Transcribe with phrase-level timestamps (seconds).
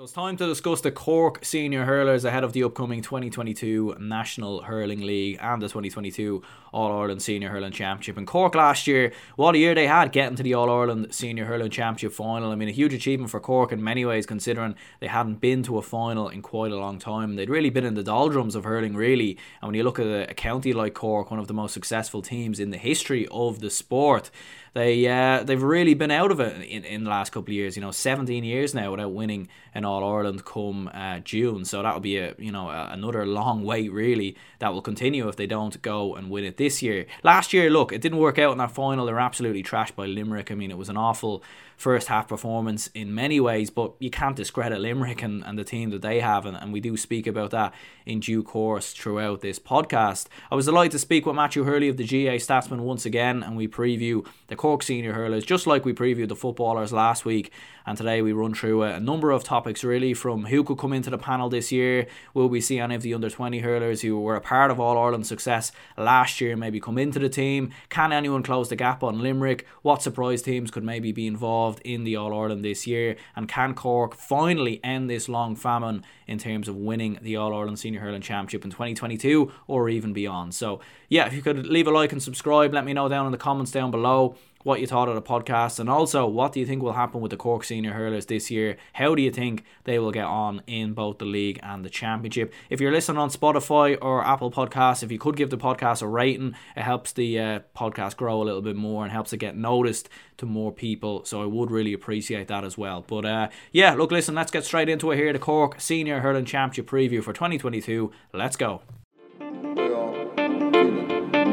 [0.00, 4.62] So it's time to discuss the Cork senior hurlers ahead of the upcoming 2022 National
[4.62, 6.42] Hurling League and the 2022
[6.72, 8.16] All Ireland Senior Hurling Championship.
[8.16, 11.44] In Cork last year, what a year they had getting to the All Ireland Senior
[11.44, 12.50] Hurling Championship final.
[12.50, 15.76] I mean, a huge achievement for Cork in many ways, considering they hadn't been to
[15.76, 17.36] a final in quite a long time.
[17.36, 19.36] They'd really been in the doldrums of hurling, really.
[19.60, 22.22] And when you look at a, a county like Cork, one of the most successful
[22.22, 24.30] teams in the history of the sport,
[24.72, 27.76] they uh, they've really been out of it in, in the last couple of years.
[27.76, 31.64] You know, 17 years now without winning an All Ireland come uh, June.
[31.64, 35.28] So that will be a you know a, another long wait really that will continue
[35.28, 37.06] if they don't go and win it this year.
[37.22, 39.06] Last year, look, it didn't work out in that final.
[39.06, 40.50] They're absolutely trashed by Limerick.
[40.50, 41.42] I mean, it was an awful
[41.80, 45.88] first half performance in many ways, but you can't discredit Limerick and, and the team
[45.90, 47.72] that they have, and, and we do speak about that
[48.04, 50.26] in due course throughout this podcast.
[50.50, 53.56] I was delighted to speak with Matthew Hurley of the GAA Statsman once again, and
[53.56, 57.50] we preview the Cork senior hurlers just like we previewed the footballers last week.
[57.86, 61.10] And today we run through a, number of topics really from who could come into
[61.10, 64.36] the panel this year, will we see any of the under 20 hurlers who were
[64.36, 67.70] a part of All Ireland success last year maybe come into the team?
[67.88, 69.66] Can anyone close the gap on Limerick?
[69.82, 73.16] What surprise teams could maybe be involved in the All Ireland this year?
[73.36, 77.78] And can Cork finally end this long famine in terms of winning the All Ireland
[77.78, 80.54] Senior Hurling Championship in 2022 or even beyond?
[80.54, 83.32] So, yeah, if you could leave a like and subscribe, let me know down in
[83.32, 86.66] the comments down below what you thought of the podcast, and also what do you
[86.66, 88.76] think will happen with the Cork senior hurlers this year?
[88.94, 92.52] How do you think they will get on in both the league and the championship?
[92.68, 96.06] If you're listening on Spotify or Apple Podcasts, if you could give the podcast a
[96.06, 99.56] rating, it helps the uh, podcast grow a little bit more and helps it get
[99.56, 100.08] noticed
[100.38, 101.24] to more people.
[101.24, 103.04] So I would really appreciate that as well.
[103.06, 105.32] But uh, yeah, look, listen, let's get straight into it here.
[105.32, 108.10] The Cork Senior Hurling Championship preview for 2022.
[108.32, 108.82] Let's go.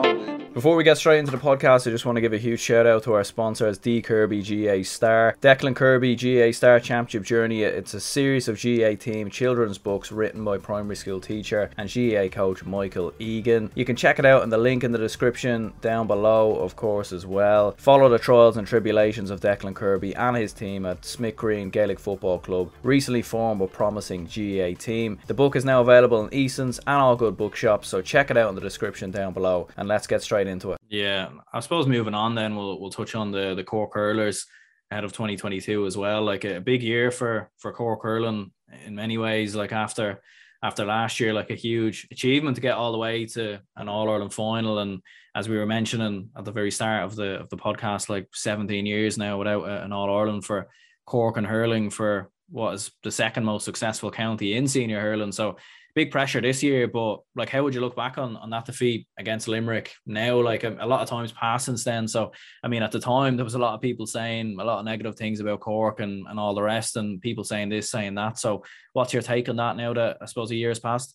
[0.02, 2.38] people nowadays before we get straight into the podcast, I just want to give a
[2.38, 5.36] huge shout out to our sponsors, D Kirby GAA Star.
[5.42, 7.64] Declan Kirby GAA Star Championship Journey.
[7.64, 12.28] It's a series of GAA team children's books written by primary school teacher and GAA
[12.28, 13.72] coach Michael Egan.
[13.74, 17.12] You can check it out in the link in the description down below, of course,
[17.12, 17.72] as well.
[17.72, 21.98] Follow the trials and tribulations of Declan Kirby and his team at Smith Green Gaelic
[21.98, 25.18] Football Club, recently formed but promising GAA team.
[25.26, 28.50] The book is now available in Eason's and all good bookshops, so check it out
[28.50, 30.78] in the description down below and let's get straight into it.
[30.88, 34.46] Yeah, I suppose moving on, then we'll we'll touch on the the Cork hurlers
[34.90, 36.22] ahead of 2022 as well.
[36.22, 38.52] Like a big year for for Cork hurling
[38.84, 39.54] in many ways.
[39.54, 40.20] Like after
[40.62, 44.08] after last year, like a huge achievement to get all the way to an All
[44.08, 45.00] Ireland final, and
[45.34, 48.86] as we were mentioning at the very start of the of the podcast, like 17
[48.86, 50.68] years now without an All Ireland for
[51.06, 55.32] Cork and hurling for what is the second most successful county in senior hurling.
[55.32, 55.56] So
[55.94, 56.88] big pressure this year.
[56.88, 60.40] But like, how would you look back on on that defeat against Limerick now?
[60.40, 62.08] Like a, a, lot of times passed since then.
[62.08, 62.32] So
[62.62, 64.84] I mean, at the time there was a lot of people saying a lot of
[64.84, 68.38] negative things about Cork and and all the rest, and people saying this, saying that.
[68.38, 71.14] So what's your take on that now that I suppose a year has passed?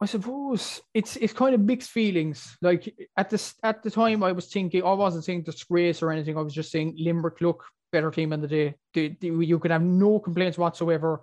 [0.00, 2.56] I suppose it's it's kind of mixed feelings.
[2.60, 6.36] Like at the at the time, I was thinking I wasn't saying disgrace or anything.
[6.36, 8.74] I was just saying Limerick look better team in the day.
[9.20, 11.22] you could have no complaints whatsoever.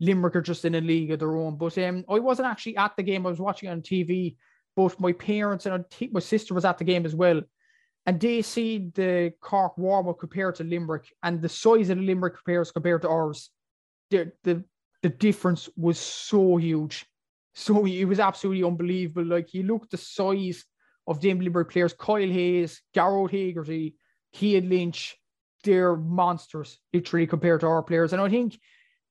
[0.00, 1.56] Limerick are just in a league of their own.
[1.56, 3.26] But um, I wasn't actually at the game.
[3.26, 4.36] I was watching on TV.
[4.74, 7.40] But my parents and my sister was at the game as well.
[8.04, 12.44] And they see the Cork Warwick compared to Limerick and the size of the Limerick
[12.44, 13.50] players compared to ours.
[14.10, 14.62] The, the,
[15.02, 17.06] the difference was so huge.
[17.54, 19.24] So it was absolutely unbelievable.
[19.24, 20.64] Like you look the size
[21.06, 23.96] of the Limerick players, Kyle Hayes, Gearóid Hegarty,
[24.34, 25.16] Cian Lynch,
[25.64, 28.12] they're monsters, literally compared to our players.
[28.12, 28.58] And I think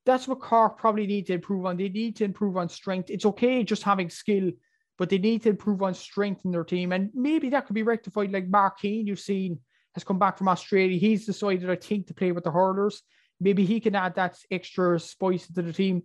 [0.06, 1.76] that's what Cork probably need to improve on.
[1.76, 3.10] They need to improve on strength.
[3.10, 4.52] It's okay just having skill,
[4.96, 6.92] but they need to improve on strength in their team.
[6.92, 8.32] And maybe that could be rectified.
[8.32, 9.58] Like Mark Keane, you've seen,
[9.94, 10.98] has come back from Australia.
[10.98, 13.02] He's decided, I think, to play with the hurlers.
[13.40, 16.04] Maybe he can add that extra spice to the team.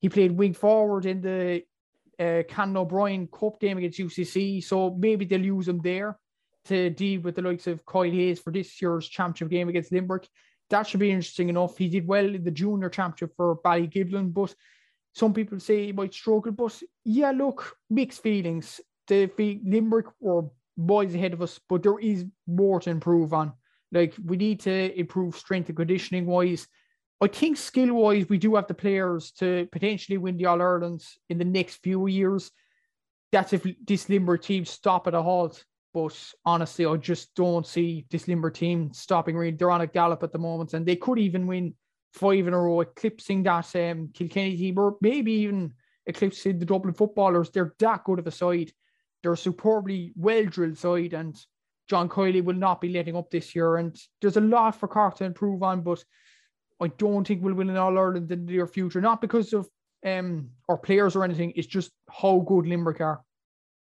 [0.00, 1.62] He played wing forward in the
[2.18, 4.64] uh, Canon O'Brien Cup game against UCC.
[4.64, 6.18] So maybe they'll use him there
[6.64, 10.28] to deal with the likes of Kyle Hayes for this year's championship game against Limerick
[10.72, 11.76] that should be interesting enough.
[11.76, 14.54] He did well in the junior championship for Ballygiblin, but
[15.14, 16.50] some people say he might struggle.
[16.52, 18.80] But yeah, look, mixed feelings.
[19.06, 20.44] The Limerick were
[20.76, 23.52] boys ahead of us, but there is more to improve on.
[23.92, 26.66] Like we need to improve strength and conditioning wise.
[27.20, 31.18] I think skill wise, we do have the players to potentially win the All Irelands
[31.28, 32.50] in the next few years.
[33.30, 35.62] That's if this Limerick team stop at a halt.
[35.94, 39.52] But honestly, I just don't see this Limber team stopping really.
[39.52, 41.74] They're on a gallop at the moment, and they could even win
[42.12, 45.72] five in a row, eclipsing that um, Kilkenny team, or maybe even
[46.06, 47.50] eclipsing the Dublin footballers.
[47.50, 48.72] They're that good of a side.
[49.22, 51.36] They're a superbly well drilled side, and
[51.88, 53.76] John Kiely will not be letting up this year.
[53.76, 56.02] And there's a lot for Cork to improve on, but
[56.80, 59.00] I don't think we'll win in All Ireland in the near future.
[59.00, 59.68] Not because of
[60.04, 61.52] um our players or anything.
[61.54, 63.22] It's just how good Limerick are.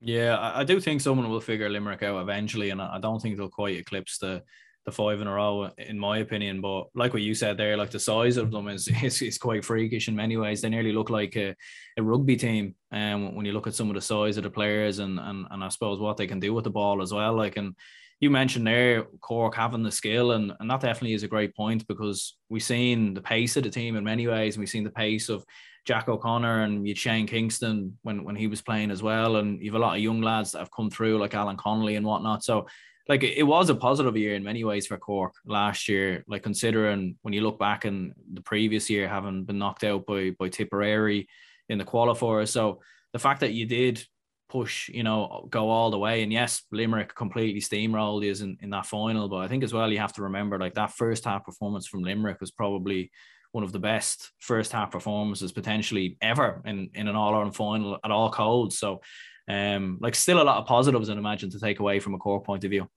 [0.05, 3.21] Yeah, I, I do think someone will figure Limerick out eventually, and I, I don't
[3.21, 4.43] think they'll quite eclipse the
[4.85, 6.59] the five in a row, in my opinion.
[6.59, 9.63] But like what you said there, like the size of them is is, is quite
[9.63, 10.61] freakish in many ways.
[10.61, 11.55] They nearly look like a,
[11.97, 12.75] a rugby team.
[12.91, 15.47] And um, when you look at some of the size of the players and, and
[15.49, 17.33] and I suppose what they can do with the ball as well.
[17.33, 17.73] Like and
[18.19, 21.87] you mentioned there Cork having the skill, and, and that definitely is a great point
[21.87, 24.89] because we've seen the pace of the team in many ways, and we've seen the
[24.91, 25.43] pace of
[25.85, 29.75] Jack O'Connor and you Shane Kingston when when he was playing as well, and you've
[29.75, 32.43] a lot of young lads that have come through like Alan Connolly and whatnot.
[32.43, 32.67] So
[33.09, 36.23] like it was a positive year in many ways for Cork last year.
[36.27, 40.31] Like considering when you look back in the previous year, having been knocked out by
[40.39, 41.27] by Tipperary
[41.67, 42.47] in the qualifier.
[42.47, 42.79] So
[43.11, 44.05] the fact that you did
[44.53, 48.69] push, you know, go all the way, and yes, Limerick completely steamrolled is in, in
[48.69, 49.27] that final.
[49.27, 52.03] But I think as well you have to remember like that first half performance from
[52.03, 53.11] Limerick was probably
[53.51, 57.99] one of the best first half performances potentially ever in, in an All Ireland final
[58.03, 58.77] at all codes.
[58.77, 59.01] So
[59.47, 62.41] um, like still a lot of positives, I imagine, to take away from a core
[62.41, 62.87] point of view.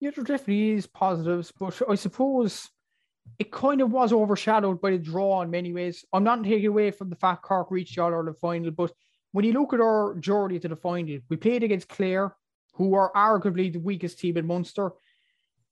[0.00, 2.70] Yeah, there definitely is positives, but I suppose
[3.38, 6.04] it kind of was overshadowed by the draw in many ways.
[6.12, 8.92] I'm not taking away from the fact Cork reached the All Ireland final, but
[9.34, 12.36] when you look at our journey to the final, we played against Clare,
[12.74, 14.92] who are arguably the weakest team in Munster,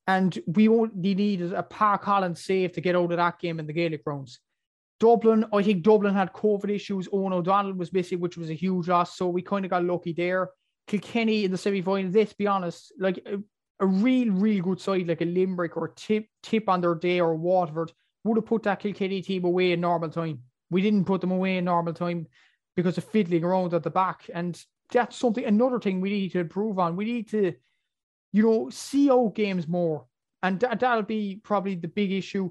[0.08, 3.68] and we only needed a Park Holland save to get out of that game in
[3.68, 4.40] the Gaelic Grounds.
[4.98, 7.06] Dublin, I think Dublin had COVID issues.
[7.06, 9.16] Eoghan O'Donnell was missing, which was a huge loss.
[9.16, 10.50] So we kind of got lucky there.
[10.88, 13.38] Kilkenny in the semi final, let's be honest, like a,
[13.78, 17.36] a, real, real good side, like a Limerick or tip, tip on their day or
[17.36, 17.92] Waterford,
[18.24, 20.40] would have put that Kilkenny team away in normal time.
[20.68, 22.26] We didn't put them away in normal time
[22.76, 24.30] because of fiddling around at the back.
[24.32, 24.60] And
[24.90, 26.96] that's something, another thing we need to improve on.
[26.96, 27.54] We need to,
[28.32, 30.06] you know, see out games more.
[30.42, 32.50] And that, that'll be probably the big issue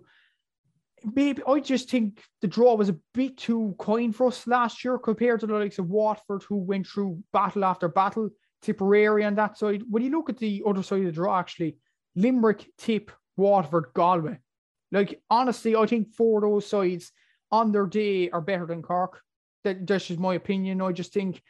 [1.03, 4.97] maybe I just think the draw was a bit too kind for us last year
[4.97, 8.29] compared to the likes of Waterford, who went through battle after battle,
[8.61, 9.83] Tipperary on that side.
[9.89, 11.77] When you look at the other side of the draw, actually,
[12.15, 14.37] Limerick, Tip, Waterford, Galway.
[14.91, 17.11] Like honestly, I think four of those sides
[17.51, 19.21] on their day are better than Cork.
[19.63, 20.81] That, that's just my opinion.
[20.81, 21.41] I just think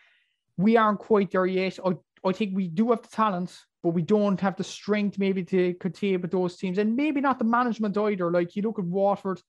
[0.58, 1.80] we aren't quite there yet.
[1.86, 1.92] I,
[2.28, 5.74] I think we do have the talent but we don't have the strength maybe to
[5.76, 8.30] contain with those teams, and maybe not the management either.
[8.30, 9.42] Like you look at Waterford,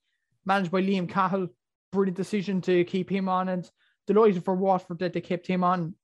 [0.44, 1.48] managed by Liam Cahill,
[1.90, 3.70] brilliant decision to keep him on, and
[4.06, 5.94] delighted for Waterford that they kept him on.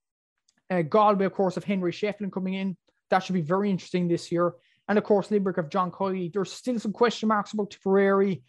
[0.70, 2.76] Uh, Galway, of course, of Henry Shefflin coming in,
[3.08, 4.52] that should be very interesting this year.
[4.86, 6.30] And of course, Limerick of John Kiely.
[6.32, 8.42] There's still some question marks about Tipperary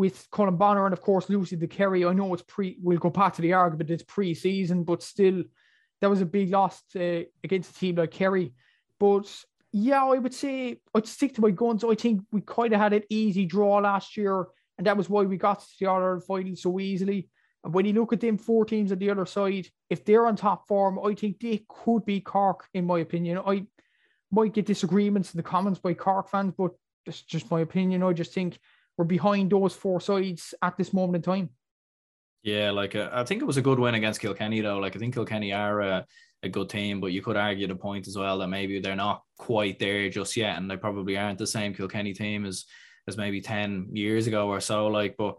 [0.00, 2.06] with Colm Bonnar and of course Lucy De Kerry.
[2.06, 2.78] I know it's pre.
[2.80, 3.90] We'll go back to the argument.
[3.90, 5.44] It's pre-season, but still,
[6.00, 8.54] that was a big loss uh, against a team like Kerry.
[8.98, 9.30] But
[9.72, 11.84] yeah, I would say I'd stick to my guns.
[11.84, 14.46] I think we kind of had an easy draw last year,
[14.78, 17.28] and that was why we got to the other final so easily.
[17.62, 20.34] And when you look at them four teams on the other side, if they're on
[20.34, 23.38] top form, I think they could be Cork, in my opinion.
[23.46, 23.66] I
[24.32, 26.70] might get disagreements in the comments by Cork fans, but
[27.04, 28.02] that's just my opinion.
[28.02, 28.58] I just think
[29.00, 31.48] we're behind those four sides at this moment in time.
[32.42, 34.76] Yeah, like uh, I think it was a good win against Kilkenny though.
[34.76, 36.02] Like I think Kilkenny are uh,
[36.42, 39.22] a good team, but you could argue the point as well that maybe they're not
[39.38, 42.66] quite there just yet, and they probably aren't the same Kilkenny team as
[43.08, 44.88] as maybe ten years ago or so.
[44.88, 45.36] Like, but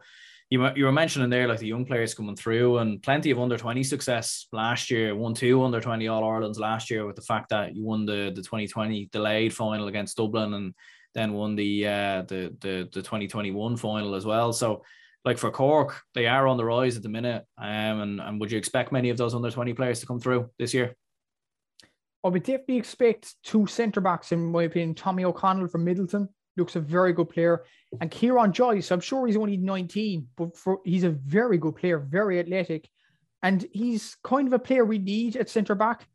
[0.49, 3.59] you you were mentioning there like the young players coming through and plenty of under
[3.59, 5.15] twenty success last year.
[5.15, 8.31] Won two under twenty All Irelands last year with the fact that you won the
[8.35, 10.73] the twenty twenty delayed final against Dublin and
[11.13, 14.53] then won the uh the the the twenty twenty one final as well.
[14.53, 14.83] So
[15.23, 17.45] like for Cork, they are on the rise at the minute.
[17.57, 20.49] Um, and, and would you expect many of those under 20 players to come through
[20.57, 20.95] this year?
[22.23, 24.95] I would definitely expect two centre backs, in my opinion.
[24.95, 26.27] Tommy O'Connell from Midleton
[26.57, 27.65] looks a very good player.
[27.99, 31.99] And Kieran Joyce, I'm sure he's only 19, but for, he's a very good player,
[31.99, 32.87] very athletic.
[33.43, 36.07] And he's kind of a player we need at centre back.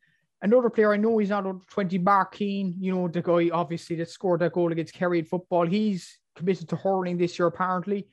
[0.46, 3.96] Another player I know he's not under 20, Mark Keane, you know, the guy obviously
[3.96, 5.66] that scored that goal against Kerry in football.
[5.66, 8.06] He's committed to hurling this year, apparently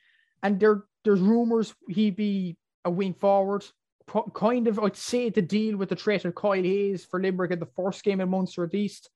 [0.43, 3.65] and there there's rumors he'd be a wing forward,
[4.33, 7.59] kind of I'd say to deal with the threat of Kyle Hayes for Limerick in
[7.59, 9.09] the first game in Munster at least.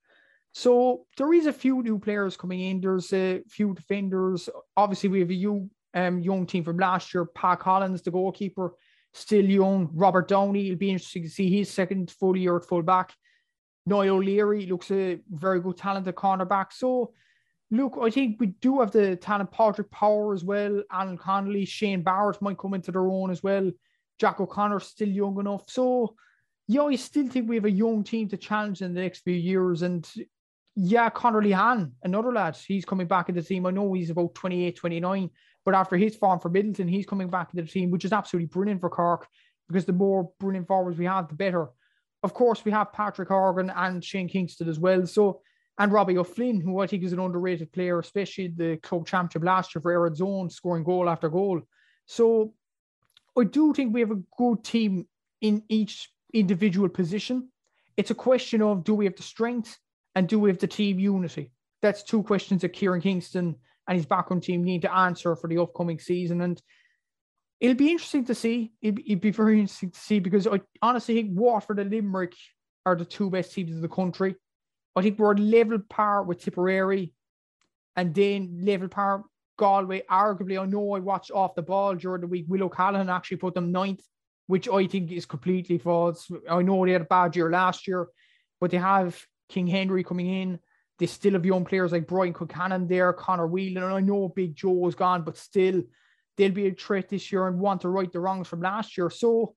[0.53, 2.81] So there is a few new players coming in.
[2.81, 4.49] There's a few defenders.
[4.75, 7.25] Obviously, we have a young, um, young team from last year.
[7.25, 8.73] Pat Collins, the goalkeeper,
[9.17, 9.89] still young.
[9.93, 10.67] Robert Downey.
[10.67, 13.13] It'll be interesting to see his second full year at full back.
[13.85, 16.73] Niall O'Leary looks a very good talented cornerback.
[16.73, 17.13] So
[17.69, 19.51] Look, I think we do have the talent.
[19.51, 23.69] Patrick Power as well, Alan Connolly, Shane Barrett might come into their own as well.
[24.19, 25.69] Jack O'Connor still young enough.
[25.69, 26.15] So,
[26.67, 29.33] yeah, I still think we have a young team to challenge in the next few
[29.33, 29.81] years.
[29.81, 30.09] And
[30.75, 33.65] yeah, Conor Lehane, another lad, he's coming back in the team.
[33.65, 35.29] I know he's about 28, 29,
[35.67, 38.47] but after his form for Midleton, he's coming back into the team, which is absolutely
[38.47, 39.27] brilliant for Cork
[39.67, 41.67] because the more brilliant forwards we have, the better.
[42.23, 45.05] Of course, we have Patrick Horgan and Shane Kingston as well.
[45.05, 45.41] So,
[45.77, 49.75] and Robbie O'Flynn, who I think is an underrated player, especially the club championship last
[49.75, 51.59] year for Erin's Own, scoring goal after goal.
[52.05, 52.53] So,
[53.37, 55.05] I do think we have a good team
[55.41, 57.49] in each individual position.
[57.97, 59.77] It's a question of do we have the strength
[60.15, 61.51] and do we have the team unity?
[61.81, 63.57] That's two questions that Kieran Kingston
[63.87, 66.41] and his backroom team need to answer for the upcoming season.
[66.41, 66.61] And
[67.59, 68.73] it'll be interesting to see.
[68.81, 72.33] It'd, it'd be very interesting to see because I honestly think Waterford and Limerick
[72.85, 74.35] are the two best teams in the country.
[74.95, 77.13] I think we're level par with Tipperary
[77.95, 79.23] and then level par
[79.57, 80.03] Galway.
[80.09, 82.45] Arguably, I know I watched off the ball during the week.
[82.47, 84.03] Willow O'Callaghan actually put them ninth,
[84.47, 86.29] which I think is completely false.
[86.49, 88.07] I know they had a bad year last year,
[88.59, 90.59] but they have King Henry coming in.
[90.99, 94.55] They still have young players like Brian Concannon there, Conor Whelan, and I know Big
[94.55, 95.83] Joe is gone, but still
[96.37, 99.09] they'll be a threat this year and want to right the wrongs from last year.
[99.09, 99.55] So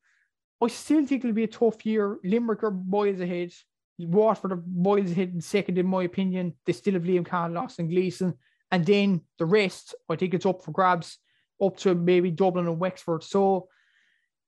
[0.63, 2.19] I still think it'll be a tough year.
[2.25, 3.53] Limerick are boys ahead.
[3.99, 6.55] Waterford are boys ahead in second, in my opinion.
[6.67, 8.35] They still have Liam Cahill, Austin Gleeson.
[8.71, 11.19] And then the rest, I think it's up for grabs,
[11.63, 13.23] up to maybe Dublin and Wexford.
[13.23, 13.69] So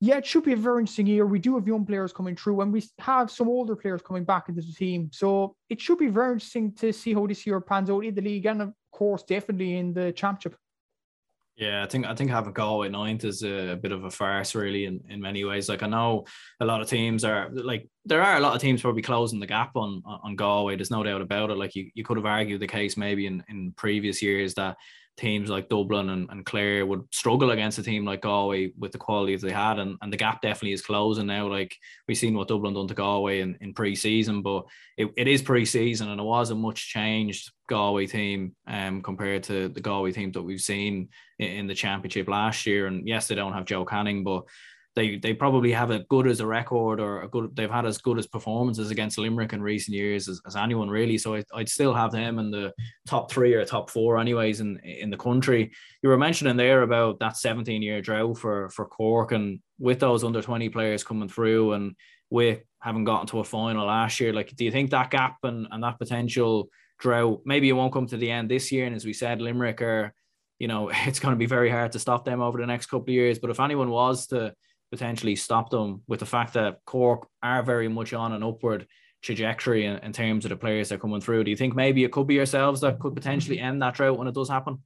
[0.04, 1.24] yeah, it should be a very interesting year.
[1.24, 4.48] We do have young players coming through, and we have some older players coming back
[4.48, 5.08] into the team.
[5.12, 8.20] So it should be very interesting to see how this year pans out in the
[8.20, 10.56] league, and of course, definitely in the championship.
[11.54, 14.86] Yeah, I think I think having Galway ninth is a, bit of a farce, really,
[14.86, 15.68] in, in many ways.
[15.68, 16.24] Like I know
[16.58, 19.46] a lot of teams are like there are a lot of teams probably closing the
[19.46, 20.74] gap on on Galway.
[20.74, 21.58] There's no doubt about it.
[21.58, 24.76] Like you, you could have argued the case maybe in, in previous years that
[25.16, 28.98] teams like Dublin and, and Clare would struggle against a team like Galway with the
[28.98, 29.78] quality they had.
[29.78, 31.48] And, and the gap definitely is closing now.
[31.48, 31.76] Like
[32.08, 34.64] we've seen what Dublin done to Galway in, in pre season, but
[34.96, 39.68] it, it is pre season and it wasn't much changed Galway team um, compared to
[39.68, 42.86] the Galway team that we've seen in, in the championship last year.
[42.86, 44.44] And yes, they don't have Joe Canning, but
[44.94, 47.98] they they probably have a good as a record or a good they've had as
[47.98, 51.16] good as performances against Limerick in recent years as, as anyone really.
[51.16, 52.72] So I, would still have them in the
[53.06, 55.72] top three or top four anyways in in the country.
[56.02, 60.24] You were mentioning there about that 17 year drought for for Cork and with those
[60.24, 61.96] under 20 players coming through and
[62.28, 65.66] with having gotten to a final last year, like do you think that gap and,
[65.70, 66.68] and that potential
[66.98, 68.84] drought maybe it won't come to the end this year?
[68.86, 70.12] And as we said, Limerick are
[70.58, 73.04] you know, it's going to be very hard to stop them over the next couple
[73.04, 73.38] of years.
[73.38, 74.54] But if anyone was to
[74.92, 78.86] potentially stop them with the fact that Cork are very much on an upward
[79.22, 81.44] trajectory in, in terms of the players that are coming through.
[81.44, 84.28] Do you think maybe it could be yourselves that could potentially end that drought when
[84.28, 84.82] it does happen?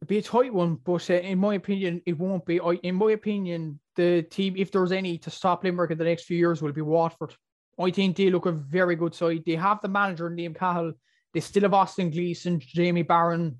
[0.00, 2.60] It'd be a tight one, but uh, in my opinion, it won't be.
[2.60, 6.24] I, in my opinion, the team, if there's any to stop Limerick in the next
[6.24, 7.34] few years, will be Waterford.
[7.80, 9.44] I think they look a very good side.
[9.46, 10.94] They have the manager, Liam Cahill.
[11.32, 13.58] They still have Austin Gleeson, Jamie Barron,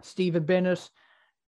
[0.00, 0.88] Stephen Bennett.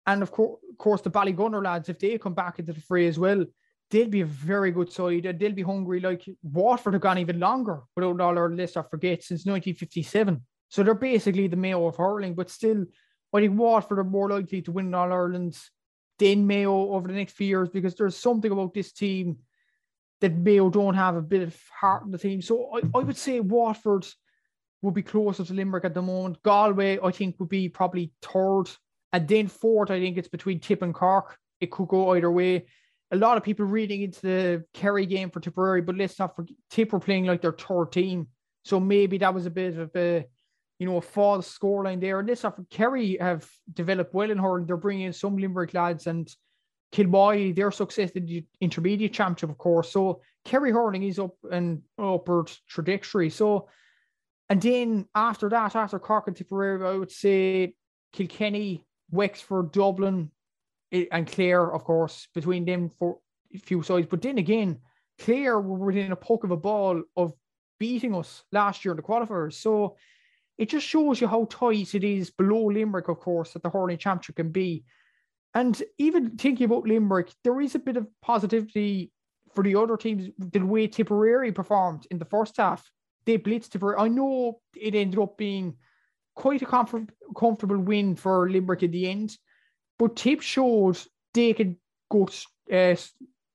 [0.07, 3.19] And of course, course, the Ballygunner lads, if they come back into the fray as
[3.19, 3.45] well,
[3.91, 6.01] they'll be a very good side and they'll be hungry.
[6.01, 10.43] Like Waterford have gone even longer without all our list, I forget, since 1957.
[10.69, 12.85] So they're basically the Mayo of hurling, but still,
[13.33, 15.59] I think Waterford are more likely to win All Ireland
[16.19, 19.39] than Mayo over the next few years because there's something about this team
[20.21, 22.41] that Mayo don't have a bit of heart in the team.
[22.41, 24.07] So I, I would say Waterford
[24.83, 26.43] would be closer to Limerick at the moment.
[26.43, 28.71] Galway, I think, would be probably third
[29.13, 31.37] and then fourth, I think it's between Tip and Cork.
[31.61, 32.67] It could go either way.
[33.13, 36.57] A lot of people reading into the Kerry game for Tipperary, but let's not forget
[36.71, 38.29] Tip were playing like their third team.
[38.65, 40.27] So maybe that was a bit of a,
[40.79, 42.19] you know, a false scoreline there.
[42.19, 44.67] And let's not forget Kerry have developed well in hurling.
[44.67, 46.29] They're bringing in some Limerick lads and
[46.93, 49.91] Kilboy, their success in the intermediate championship, of course.
[49.93, 53.31] So Kerry hurling is up and upward trajectory.
[53.31, 53.69] So,
[54.49, 57.75] and then after that, after Cork and Tipperary, I would say
[58.13, 60.31] Kilkenny Wexford, Dublin,
[60.93, 63.19] and Clare, of course, between them for
[63.55, 64.07] a few sides.
[64.09, 64.79] But then again,
[65.19, 67.33] Clare were within a poke of a ball of
[67.79, 69.55] beating us last year in the qualifiers.
[69.55, 69.97] So
[70.59, 73.99] it just shows you how tight it is below Limerick, of course, that the hurling
[73.99, 74.85] championship can be.
[75.55, 79.13] And even thinking about Limerick, there is a bit of positivity
[79.55, 80.29] for the other teams.
[80.39, 82.91] The way Tipperary performed in the first half,
[83.25, 83.97] they blitzed Tipperary.
[83.99, 85.77] I know it ended up being
[86.37, 89.37] quite a comfort, comfortable win for Limerick in the end.
[89.99, 90.99] But Tip showed
[91.35, 91.77] they could
[92.11, 92.29] go
[92.73, 92.95] uh,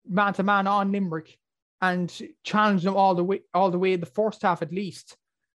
[0.07, 1.37] man to man on Limerick
[1.81, 2.11] and
[2.43, 5.15] challenge them all the way all the way in the first half at least.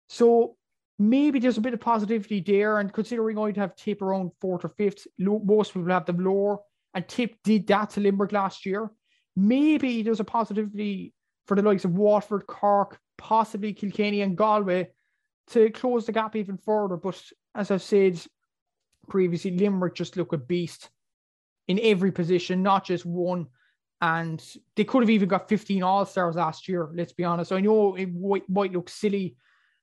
[0.09, 0.57] So
[0.99, 2.79] maybe there's a bit of positivity there.
[2.79, 6.59] And considering I'd have Tip around fourth or fifth, most people have them lower.
[6.95, 8.91] And Tip did that to Limerick last year.
[9.35, 11.13] Maybe there's a positivity
[11.47, 14.91] for the likes of Waterford, Cork, possibly Kilkenny and Galway
[15.51, 16.97] to close the gap even further.
[16.97, 17.21] But
[17.55, 18.21] as I've said
[19.09, 20.91] previously, Limerick just look a beast
[21.69, 23.47] in every position, not just one.
[24.01, 24.43] And
[24.77, 27.53] they could have even got 15 All Stars last year, let's be honest.
[27.53, 28.11] I know it
[28.49, 29.37] might look silly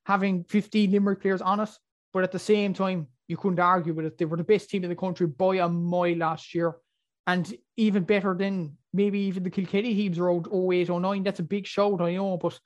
[0.06, 1.70] having 15 Limerick players on it,
[2.12, 4.18] but at the same time, you couldn't argue with it.
[4.18, 6.76] They were the best team in the country by a mile last year.
[7.26, 11.22] And even better than maybe even the Kilkenny teams around 08, 09.
[11.22, 12.58] That's a big shout, I know, but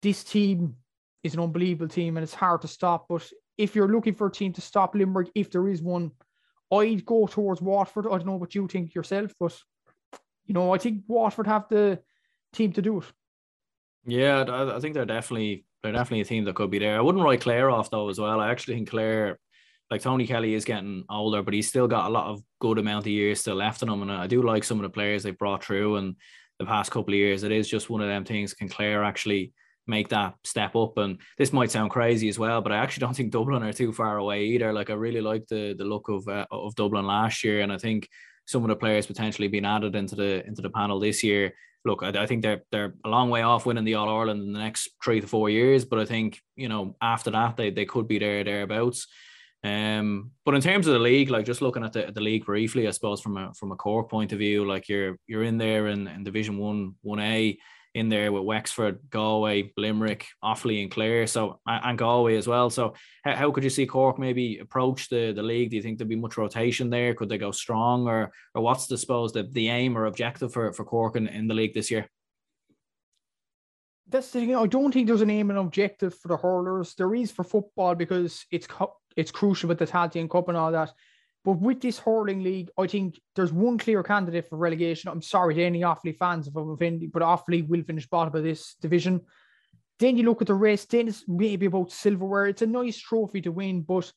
[0.00, 0.76] this team
[1.22, 3.06] is an unbelievable team and it's hard to stop.
[3.08, 6.12] But if you're looking for a team to stop Limerick, if there is one,
[6.72, 8.06] I'd go towards Waterford.
[8.06, 9.56] I don't know what you think yourself, but
[10.46, 12.00] you know, I think Waterford have the
[12.52, 13.04] team to do it.
[14.04, 16.96] Yeah, I think they're definitely they're definitely a team that could be there.
[16.96, 18.40] I wouldn't write Clare off though as well.
[18.40, 19.38] I actually think Clare,
[19.90, 23.06] like Tony Kelly, is getting older, but he's still got a lot of good amount
[23.06, 24.02] of years still left in him.
[24.02, 26.16] And I do like some of the players they brought through and
[26.58, 27.42] the past couple of years.
[27.42, 28.54] It is just one of them things.
[28.54, 29.52] Can Clare actually
[29.86, 30.96] make that step up.
[30.98, 33.92] And this might sound crazy as well, but I actually don't think Dublin are too
[33.92, 34.72] far away either.
[34.72, 37.78] Like I really like the the look of uh, of Dublin last year, and I
[37.78, 38.08] think
[38.46, 41.54] some of the players potentially being added into the into the panel this year.
[41.84, 44.52] Look, I, I think they're they're a long way off winning the All Ireland in
[44.52, 47.84] the next three to four years, but I think you know after that they they
[47.84, 49.06] could be there thereabouts.
[49.64, 52.88] Um, but in terms of the league, like just looking at the, the league briefly,
[52.88, 55.88] I suppose from a from a core point of view, like you're you're in there
[55.88, 57.56] in, in Division One One A
[57.94, 61.26] in there with Wexford, Galway, Limerick, Offaly, and Clare.
[61.26, 62.70] So and Galway as well.
[62.70, 62.94] So
[63.24, 65.70] how, how could you see Cork maybe approach the, the league?
[65.70, 67.14] Do you think there'd be much rotation there?
[67.14, 70.72] Could they go strong, or or what's the suppose the, the aim or objective for,
[70.72, 72.08] for Cork in, in the league this year?
[74.08, 74.56] That's the thing.
[74.56, 76.94] I don't think there's an aim and objective for the hurlers.
[76.94, 78.68] There is for football because it's
[79.16, 80.92] it's crucial with the Tailteann Cup and all that.
[81.44, 85.10] But with this hurling league, I think there's one clear candidate for relegation.
[85.10, 88.44] I'm sorry to any Offaly fans if I'm offended, but Offaly will finish bottom of
[88.44, 89.20] this division.
[89.98, 92.46] Then you look at the rest, then it's maybe about silverware.
[92.46, 94.12] It's a nice trophy to win, but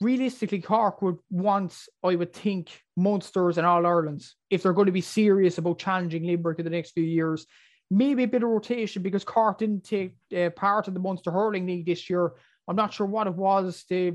[0.00, 4.92] realistically, Cork would want, I would think, Munsters and All Irelands if they're going to
[4.92, 7.46] be serious about challenging Limerick in the next few years.
[7.90, 11.66] Maybe a bit of rotation because Cork didn't take uh, part in the Munster Hurling
[11.66, 12.32] League this year.
[12.66, 13.84] I'm not sure what it was.
[13.88, 14.14] They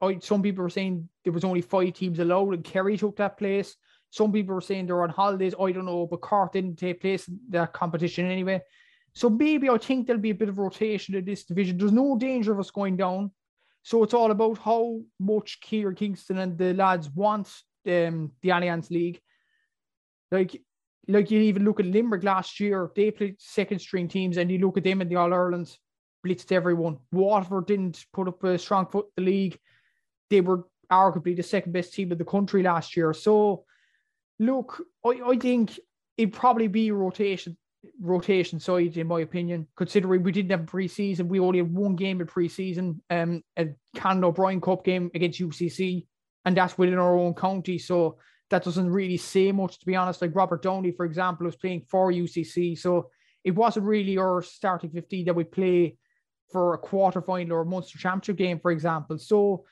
[0.00, 3.38] I, some people were saying there was only five teams allowed and Kerry took that
[3.38, 3.76] place.
[4.10, 5.54] Some people were saying they're on holidays.
[5.60, 8.60] I don't know, but Cork didn't take place in that competition anyway.
[9.12, 11.78] So maybe I think there'll be a bit of rotation in this division.
[11.78, 13.30] There's no danger of us going down.
[13.82, 17.48] So it's all about how much Kieran Kingston and the lads want
[17.86, 19.20] um, the Allianz League.
[20.30, 20.60] Like,
[21.08, 24.58] like you even look at Limerick last year, they played second string teams, and you
[24.58, 25.78] look at them in the All Irelands,
[26.26, 26.98] blitzed everyone.
[27.12, 29.58] Waterford didn't put up a strong foot in the league
[30.30, 33.12] they were arguably the second best team in the country last year.
[33.12, 33.64] So,
[34.38, 35.78] look, I, I think
[36.16, 37.56] it'd probably be rotation
[38.00, 39.66] rotation side in my opinion.
[39.76, 44.24] Considering we didn't have preseason, we only had one game in preseason, um, a Canon
[44.24, 46.06] O'Brien Cup game against UCC,
[46.44, 47.78] and that's within our own county.
[47.78, 48.18] So
[48.50, 50.22] that doesn't really say much, to be honest.
[50.22, 53.10] Like Robert Downey, for example, was playing for UCC, so
[53.44, 55.96] it wasn't really our starting 15 that we play
[56.50, 59.18] for a quarter final or a Munster Championship game, for example.
[59.18, 59.64] So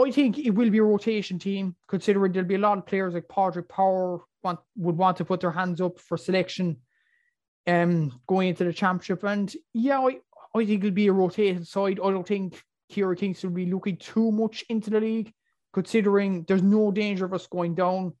[0.00, 3.14] I think it will be a rotation team, considering there'll be a lot of players
[3.14, 6.76] like Padraig Power want would want to put their hands up for selection
[7.66, 9.24] um going into the championship.
[9.24, 10.18] And yeah, I,
[10.54, 11.98] I think it'll be a rotated side.
[12.02, 15.32] I don't think Kieran Kingston will be looking too much into the league,
[15.72, 18.14] considering there's no danger of us going down.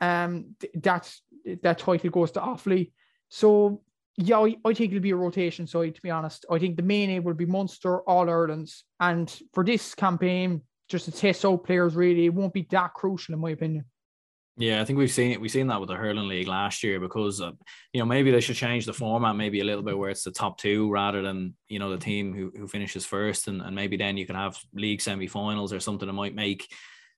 [0.00, 1.22] Um that's
[1.62, 2.92] that title goes to Offaly.
[3.28, 3.82] So
[4.16, 6.46] yeah, I, I, think it'll be a rotation side, to be honest.
[6.50, 8.84] I think the main aim will be Munster, All Irelands.
[9.00, 12.26] And for this campaign, just to test out players really.
[12.26, 13.84] It won't be that crucial in my opinion.
[14.56, 15.40] Yeah, I think we've seen it.
[15.40, 17.50] We've seen that with the hurling league last year because uh,
[17.92, 20.30] you know maybe they should change the format maybe a little bit where it's the
[20.30, 23.96] top two rather than you know the team who, who finishes first and, and maybe
[23.96, 26.72] then you can have league semi-finals or something that might make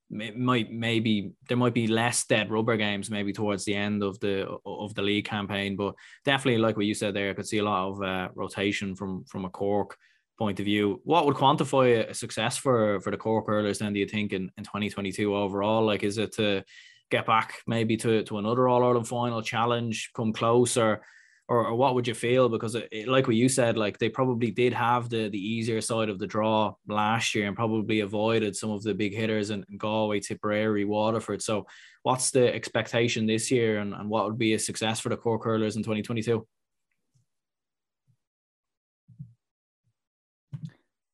[0.09, 4.47] might maybe there might be less dead rubber games maybe towards the end of the
[4.65, 7.65] of the league campaign but definitely like what you said there I could see a
[7.65, 9.97] lot of uh, rotation from from a Cork
[10.37, 13.93] point of view, what would quantify a success for for the Cork hurlers then?
[13.93, 15.85] Do you think in, in 2022 overall?
[15.85, 16.65] Like, is it to
[17.11, 21.03] get back maybe to, to another All Ireland final challenge, come closer,
[21.49, 22.49] or, or what would you feel?
[22.49, 25.81] Because it, it, like what you said, like they probably did have the the easier
[25.81, 29.65] side of the draw last year and probably avoided some of the big hitters in,
[29.71, 31.43] in Galway, Tipperary, Waterford.
[31.43, 31.67] So,
[32.03, 35.45] what's the expectation this year, and, and what would be a success for the Cork
[35.45, 36.47] hurlers in 2022?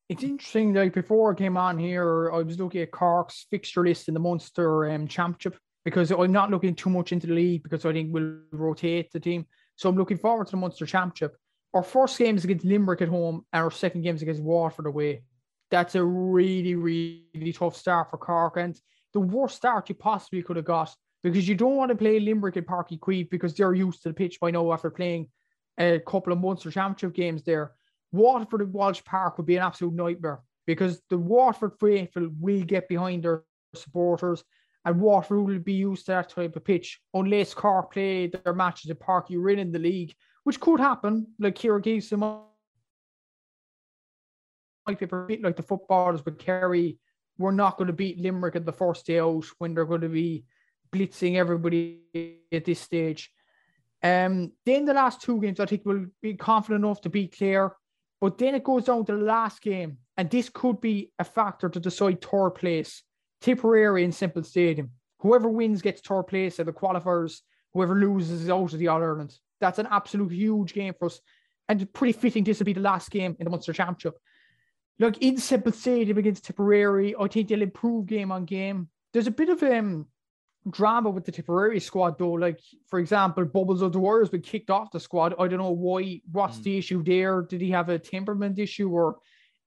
[0.09, 0.73] It's interesting.
[0.73, 4.19] Like before I came on here, I was looking at Cork's fixture list in the
[4.19, 8.13] Munster um, Championship because I'm not looking too much into the league because I think
[8.13, 9.45] we'll rotate the team.
[9.75, 11.35] So I'm looking forward to the Munster Championship.
[11.73, 14.85] our first game is against Limerick at home, and our second game is against Waterford
[14.85, 15.23] away.
[15.71, 18.79] That's a really, really tough start for Cork, and
[19.13, 22.57] the worst start you possibly could have got because you don't want to play Limerick
[22.57, 25.29] at Parky Uí because they're used to the pitch by now after playing
[25.79, 27.71] a couple of Munster Championship games there.
[28.11, 32.87] Waterford at Walsh Park would be an absolute nightmare because the Waterford faithful will get
[32.87, 34.43] behind their supporters
[34.85, 38.91] and Waterford will be used to that type of pitch unless Cork play their matches
[38.91, 41.27] at Park you're in the league, which could happen.
[41.39, 42.41] Like Gibson might
[44.99, 46.97] be a bit like the footballers with Kerry.
[47.37, 50.09] We're not going to beat Limerick at the first day out when they're going to
[50.09, 50.45] be
[50.91, 53.31] blitzing everybody at this stage.
[54.03, 57.75] Um, then the last two games, I think we'll be confident enough to beat Clare.
[58.19, 61.69] But then it goes down to the last game, and this could be a factor
[61.69, 63.03] to decide third place.
[63.43, 64.89] Tipperary in Semple Stadium.
[65.19, 67.41] Whoever wins gets third place at the qualifiers.
[67.73, 69.35] Whoever loses is out of the All Ireland.
[69.59, 71.19] That's an absolute huge game for us,
[71.67, 72.45] and pretty fitting.
[72.45, 74.17] This will be the last game in the Munster Championship.
[74.97, 78.87] Like in Semple Stadium against Tipperary, I think they'll improve game on game.
[79.11, 80.07] There's a bit of um
[80.69, 82.31] drama with the Tipperary squad though.
[82.31, 85.33] Like for example, Bubbles of O'Dwyer has been kicked off the squad.
[85.37, 86.21] I don't know why.
[86.31, 86.63] What's mm.
[86.63, 87.41] the issue there?
[87.41, 89.17] Did he have a temperament issue or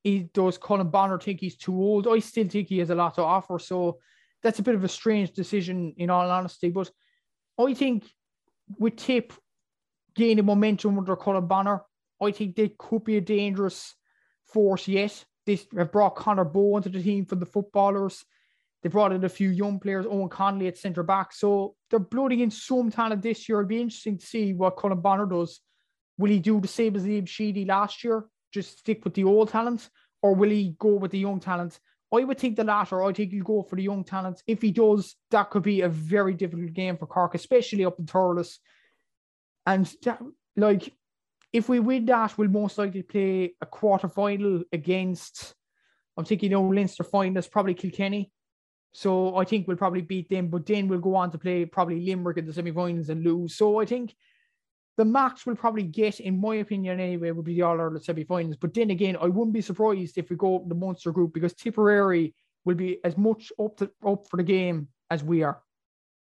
[0.07, 2.07] he, does Colm Bonnar think he's too old?
[2.07, 3.59] I still think he has a lot to offer.
[3.59, 3.99] So
[4.43, 6.71] that's a bit of a strange decision in all honesty.
[6.71, 6.91] But
[7.59, 8.05] I think
[8.79, 9.33] with Tip
[10.15, 11.83] gaining momentum under Colm Bonnar,
[12.23, 13.95] I think they could be a dangerous
[14.47, 15.25] force yet.
[15.45, 18.25] They have brought Conor Bowe into the team for the footballers.
[18.83, 21.33] They brought in a few young players, Owen Connolly at centre back.
[21.33, 23.59] So they're blooding in some talent this year.
[23.59, 25.61] It'll be interesting to see what Colm Bonnar does.
[26.17, 28.25] Will he do the same as Liam Sheedy last year?
[28.53, 29.89] Just stick with the old talent?
[30.23, 31.79] Or will he go with the young talent?
[32.13, 33.03] I would think the latter.
[33.03, 34.43] I think he'll go for the young talents.
[34.47, 38.07] If he does, that could be a very difficult game for Cork, especially up in
[38.07, 38.59] Thurles.
[39.67, 40.21] And that,
[40.57, 40.93] like,
[41.53, 45.55] if we win that, we'll most likely play a quarter final against.
[46.17, 48.31] I'm thinking, you know, Leinster finalists, probably Kilkenny.
[48.93, 52.01] So I think we'll probably beat them, but then we'll go on to play probably
[52.01, 53.57] Limerick in the semi-finals and lose.
[53.57, 54.15] So I think
[54.97, 58.57] the max we'll probably get, in my opinion anyway, would be the All Ireland semi-finals.
[58.57, 62.35] But then again, I wouldn't be surprised if we go the Munster group because Tipperary
[62.65, 65.61] will be as much up to, up for the game as we are.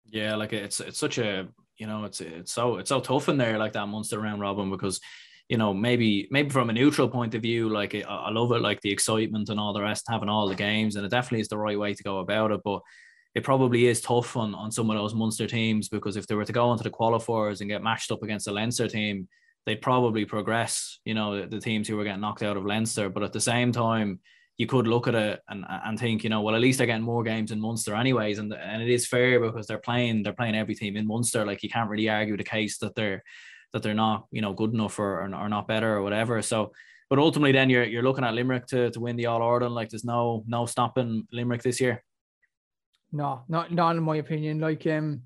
[0.06, 1.48] Yeah, like it's it's such a
[1.78, 4.70] you know it's it's so it's so tough in there like that Munster round robin
[4.70, 5.00] because
[5.48, 8.80] you know, maybe maybe from a neutral point of view, like I love it, like
[8.80, 11.58] the excitement and all the rest, having all the games, and it definitely is the
[11.58, 12.60] right way to go about it.
[12.64, 12.82] But
[13.36, 16.46] it probably is tough on, on some of those Munster teams because if they were
[16.46, 19.28] to go into the qualifiers and get matched up against a Leinster team,
[19.66, 23.10] they'd probably progress, you know, the, the teams who were getting knocked out of Leinster.
[23.10, 24.20] But at the same time,
[24.56, 27.02] you could look at it and, and think, you know, well, at least they're getting
[27.02, 28.38] more games in Munster anyways.
[28.38, 31.44] And, and it is fair because they're playing, they're playing every team in Munster.
[31.44, 33.22] Like you can't really argue the case that they're
[33.74, 36.40] that they're not you know good enough or, or, or not better or whatever.
[36.40, 36.72] So,
[37.10, 39.74] but ultimately, then you're you're looking at Limerick to, to win the All Ireland.
[39.74, 42.02] Like there's no no stopping Limerick this year.
[43.12, 44.60] No, not not in my opinion.
[44.60, 45.22] Like um,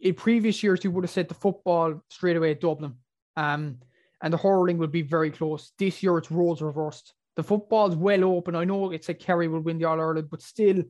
[0.00, 2.94] in previous years, you would have said the football straight away at Dublin,
[3.36, 3.78] um,
[4.22, 5.72] and the hurling would be very close.
[5.78, 7.14] This year, it's roles reversed.
[7.36, 8.56] The football's well open.
[8.56, 10.82] I know it's like Kerry will win the All Ireland, but still,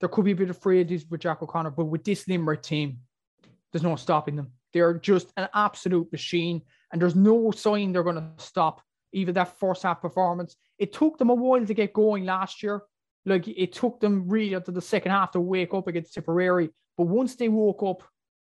[0.00, 1.70] there could be a bit of frailties with Jack O'Connor.
[1.70, 2.98] But with this Limerick team,
[3.72, 4.52] there's no stopping them.
[4.72, 9.58] They're just an absolute machine, and there's no sign they're going to stop even that
[9.58, 10.56] first half performance.
[10.78, 12.82] It took them a while to get going last year.
[13.26, 16.70] Like it took them really up to the second half to wake up against Tipperary.
[16.96, 18.02] But once they woke up,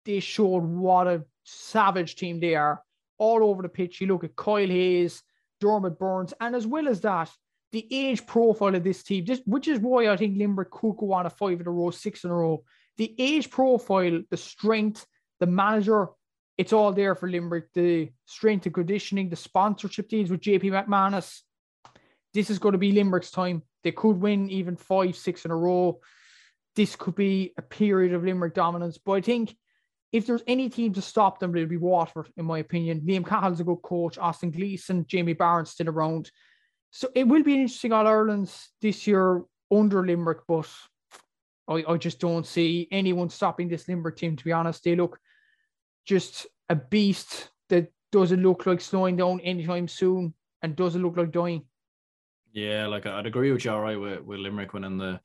[0.05, 2.83] they showed what a savage team they are
[3.19, 4.01] all over the pitch.
[4.01, 5.23] You look at Kyle Hayes,
[5.61, 7.31] Diarmaid Byrnes, and as well as that,
[7.71, 11.13] the age profile of this team, just which is why I think Limerick could go
[11.13, 12.65] on a five in a row, six in a row.
[12.99, 15.07] The age profile, the strength,
[15.41, 16.09] the manager,
[16.59, 17.73] it's all there for Limerick.
[17.73, 21.41] The strength and conditioning, the sponsorship deals with JP McManus.
[22.35, 23.63] This is going to be Limerick's time.
[23.85, 26.01] They could win even five, six in a row.
[26.77, 28.99] This could be a period of Limerick dominance.
[28.99, 29.55] But I think
[30.13, 33.01] if there's any team to stop them, it'll be Waterford, in my opinion.
[33.01, 34.19] Liam Cahill's a good coach.
[34.19, 36.31] Austin Gleeson, Jamie Barron still around.
[36.91, 40.69] So it will be an interesting All Ireland's this year under Limerick, but
[41.67, 44.85] I, I just don't see anyone stopping this Limerick team, to be honest.
[44.85, 45.19] They look
[46.05, 51.33] just a beast that doesn't look like slowing down anytime soon and doesn't look like
[51.33, 51.65] dying.
[52.53, 55.21] Yeah, like I'd agree with you all right with, with Limerick winning the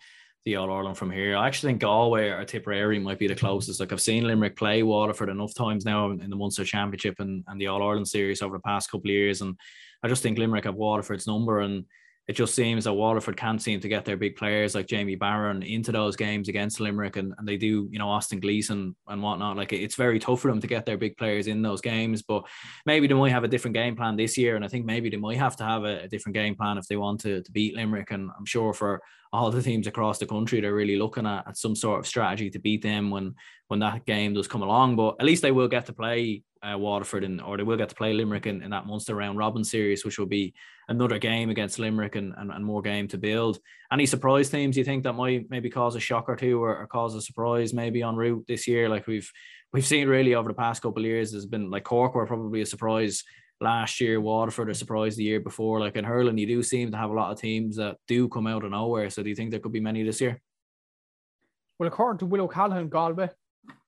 [0.45, 1.35] the All Ireland from here.
[1.35, 3.45] I actually think Galway or Tipperary might be the mm-hmm.
[3.45, 3.81] closest.
[3.81, 7.59] Like I've seen Limerick play Waterford enough times now in the Munster Championship and, and
[7.59, 9.41] the All Ireland series over the past couple of years.
[9.41, 9.57] And
[10.03, 11.83] I just think Limerick have Waterford's number and
[12.27, 15.63] it just seems that Waterford can't seem to get their big players like Jamie Barron
[15.63, 19.55] into those games against Limerick, and, and they do, you know, Austin Gleeson and whatnot.
[19.55, 22.43] Like it's very tough for them to get their big players in those games, but
[22.85, 25.15] maybe they might have a different game plan this year, and I think maybe they
[25.15, 27.75] might have to have a, a different game plan if they want to, to beat
[27.75, 28.11] Limerick.
[28.11, 31.57] And I'm sure for all the teams across the country, they're really looking at, at
[31.57, 33.35] some sort of strategy to beat them when
[33.69, 34.97] when that game does come along.
[34.97, 37.89] But at least they will get to play uh, Waterford and or they will get
[37.89, 40.53] to play Limerick in, in that Munster round robin series, which will be
[40.89, 43.59] another game against Limerick and, and, and more game to build.
[43.91, 46.87] Any surprise teams you think that might maybe cause a shock or two or, or
[46.87, 48.89] cause a surprise maybe on route this year?
[48.89, 49.29] Like we've
[49.73, 52.61] we've seen really over the past couple of years, there's been like Cork were probably
[52.61, 53.23] a surprise
[53.59, 55.79] last year, Waterford a surprise the year before.
[55.79, 58.47] Like in hurling, you do seem to have a lot of teams that do come
[58.47, 59.09] out of nowhere.
[59.09, 60.39] So do you think there could be many this year?
[61.79, 63.29] Well, according to Willow O'Callaghan, Galway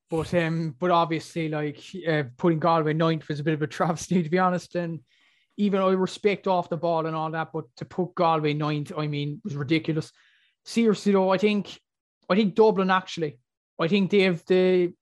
[0.10, 4.24] but um, but obviously, like uh, putting Galway ninth was a bit of a travesty,
[4.24, 4.76] to be honest.
[4.76, 5.00] And
[5.60, 9.08] even I respect off the ball and all that, but to put Galway ninth, I
[9.08, 10.12] mean, was ridiculous.
[10.64, 11.78] Seriously though, I think
[12.30, 13.40] I think Dublin actually,
[13.78, 14.94] I think they have the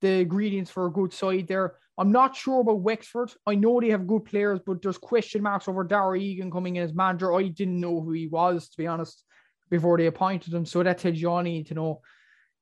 [0.00, 1.76] the ingredients for a good side there.
[1.96, 3.32] I'm not sure about Wexford.
[3.46, 6.82] I know they have good players, but there's question marks over Darragh Egan coming in
[6.82, 7.32] as manager.
[7.32, 9.22] I didn't know who he was, to be honest,
[9.70, 10.66] before they appointed him.
[10.66, 12.00] So that tells you all need to know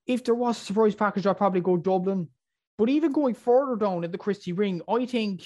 [0.07, 2.29] if there was a surprise package, I'd probably go Dublin.
[2.77, 5.45] But even going further down in the Christy Ring, I think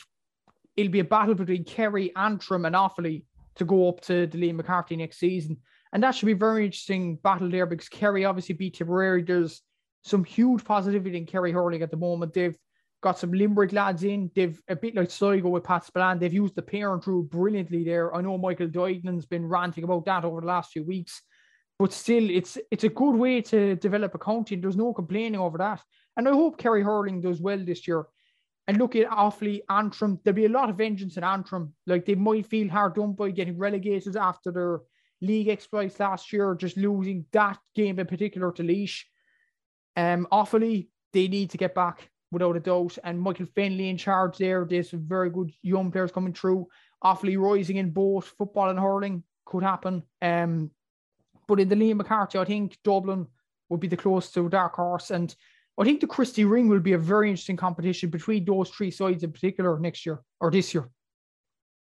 [0.77, 3.25] it'll be a battle between Kerry, Antrim, and Offaly
[3.57, 5.57] to go up to the Liam McCarthy next season.
[5.93, 9.23] And that should be a very interesting battle there because Kerry obviously beat Tipperary.
[9.23, 9.63] There's
[10.05, 12.35] some huge positivity in Kerry hurling at the moment.
[12.35, 12.57] They've
[13.03, 14.31] got some Limerick lads in.
[14.35, 16.19] They've a bit like Sligo with Pat Spillane.
[16.19, 18.15] They've used the parent rule brilliantly there.
[18.15, 21.23] I know Michael Duignan's been ranting about that over the last few weeks
[21.79, 24.57] but still, it's it's a good way to develop a county.
[24.57, 25.83] There's no complaining over that.
[26.17, 28.07] And I hope Kerry Hurling does well this year.
[28.69, 30.19] And look at Offaly, Antrim.
[30.25, 31.73] There'll be a lot of vengeance in Antrim.
[31.87, 34.81] Like they might feel hard done by getting relegated after their
[35.21, 39.05] league exploits last year, just losing that game in particular to Laois.
[39.97, 42.99] Um, Offaly, they need to get back without a doubt.
[43.05, 44.67] And Michael Fennelly in charge there.
[44.69, 46.67] There's some very good young players coming through.
[47.05, 50.03] Offaly rising in both football and hurling could happen.
[50.21, 50.71] Um,
[51.47, 53.27] but in the Liam McCarthy, I think Dublin
[53.69, 55.11] would be the close to dark horse.
[55.11, 55.35] And
[55.79, 59.23] I think the Christy Ring will be a very interesting competition between those three sides
[59.23, 60.89] in particular next year or this year.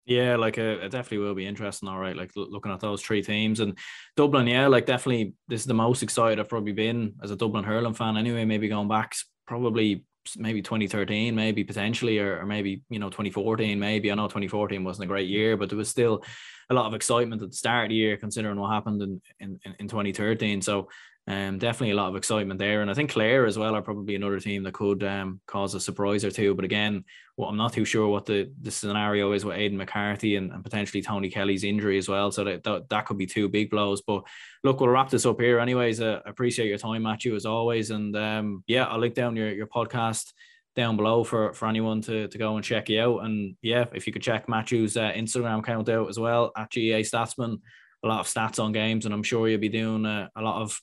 [0.06, 1.88] Yeah, like uh, it definitely will be interesting.
[1.88, 3.78] All right, like looking at those three teams and
[4.16, 4.48] Dublin.
[4.48, 7.94] Yeah, like definitely this is the most excited I've probably been as a Dublin hurling
[7.94, 8.18] fan.
[8.18, 9.14] Anyway, maybe going back
[9.48, 10.06] probably
[10.38, 15.04] maybe 2013 maybe potentially or, or maybe you know 2014 maybe i know 2014 wasn't
[15.04, 16.24] a great year but there was still
[16.70, 19.60] a lot of excitement at the start of the year considering what happened in in,
[19.80, 20.88] in 2013 so
[21.28, 22.82] um, definitely a lot of excitement there.
[22.82, 25.80] And I think Clare as well are probably another team that could um, cause a
[25.80, 26.56] surprise or two.
[26.56, 27.06] But again,
[27.38, 30.64] well, I'm not too sure what the, the scenario is with Aidan McCarthy and, and
[30.64, 32.32] potentially Tony Kelly's injury as well.
[32.32, 34.02] So that, that, that could be two big blows.
[34.02, 34.24] But
[34.64, 35.60] look, we'll wrap this up here.
[35.60, 37.92] Anyways, uh, appreciate your time, Matthew, as always.
[37.92, 40.34] And um, yeah, I'll link down your, your podcast
[40.76, 43.26] down below for, for anyone to, to go and check you out.
[43.26, 47.04] And yeah, if you could check Matthew's uh, Instagram account out as well at GAA
[47.04, 47.60] Statsman,
[48.04, 49.06] a lot of stats on games.
[49.06, 50.80] And I'm sure you'll be doing uh, a lot of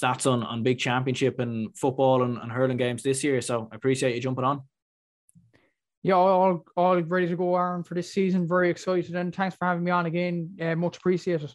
[0.00, 3.40] stats on on big championship and football and, and hurling games this year.
[3.40, 4.62] So I appreciate you jumping on.
[6.02, 8.46] Yeah, all all ready to go, Aaron, for this season.
[8.46, 10.56] Very excited, and thanks for having me on again.
[10.60, 11.52] Uh, much appreciated.